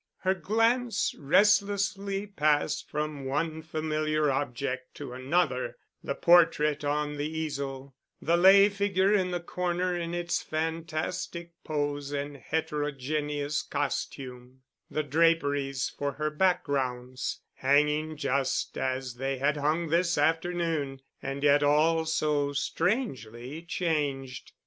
Her 0.21 0.33
glance 0.33 1.13
restlessly 1.15 2.25
passed 2.25 2.89
from 2.89 3.23
one 3.25 3.61
familiar 3.61 4.31
object 4.31 4.95
to 4.95 5.13
another, 5.13 5.77
the 6.03 6.15
portrait 6.15 6.83
on 6.83 7.17
the 7.17 7.27
easel, 7.29 7.93
the 8.19 8.35
lay 8.35 8.67
figure 8.69 9.13
in 9.13 9.29
the 9.29 9.39
corner 9.39 9.95
in 9.95 10.15
its 10.15 10.41
fantastic 10.41 11.51
pose 11.63 12.11
and 12.11 12.35
heterogeneous 12.37 13.61
costume, 13.61 14.63
the 14.89 15.03
draperies 15.03 15.89
for 15.95 16.13
her 16.13 16.31
backgrounds, 16.31 17.41
hanging 17.57 18.17
just 18.17 18.79
as 18.79 19.17
they 19.17 19.37
had 19.37 19.55
hung 19.57 19.89
this 19.89 20.17
afternoon, 20.17 21.03
and 21.21 21.43
yet 21.43 21.61
all 21.61 22.05
so 22.05 22.53
strangely 22.53 23.61
changed. 23.61 24.51